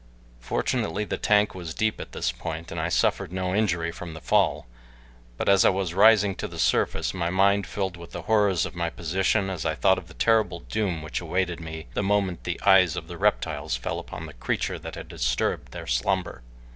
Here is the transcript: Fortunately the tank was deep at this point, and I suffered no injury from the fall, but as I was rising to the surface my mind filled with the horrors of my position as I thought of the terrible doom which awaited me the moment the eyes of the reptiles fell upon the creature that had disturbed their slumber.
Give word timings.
Fortunately 0.39 1.05
the 1.05 1.19
tank 1.19 1.53
was 1.53 1.75
deep 1.75 2.01
at 2.01 2.11
this 2.11 2.31
point, 2.31 2.71
and 2.71 2.81
I 2.81 2.89
suffered 2.89 3.31
no 3.31 3.53
injury 3.53 3.91
from 3.91 4.15
the 4.15 4.19
fall, 4.19 4.65
but 5.37 5.47
as 5.47 5.63
I 5.63 5.69
was 5.69 5.93
rising 5.93 6.33
to 6.37 6.47
the 6.47 6.57
surface 6.57 7.13
my 7.13 7.29
mind 7.29 7.67
filled 7.67 7.97
with 7.97 8.09
the 8.09 8.23
horrors 8.23 8.65
of 8.65 8.73
my 8.73 8.89
position 8.89 9.47
as 9.51 9.63
I 9.63 9.75
thought 9.75 9.99
of 9.99 10.07
the 10.07 10.15
terrible 10.15 10.61
doom 10.61 11.03
which 11.03 11.21
awaited 11.21 11.59
me 11.59 11.85
the 11.93 12.01
moment 12.01 12.45
the 12.45 12.59
eyes 12.65 12.95
of 12.95 13.07
the 13.07 13.17
reptiles 13.19 13.75
fell 13.75 13.99
upon 13.99 14.25
the 14.25 14.33
creature 14.33 14.79
that 14.79 14.95
had 14.95 15.07
disturbed 15.07 15.71
their 15.71 15.85
slumber. 15.85 16.41